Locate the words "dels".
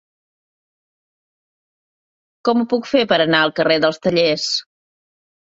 3.85-4.03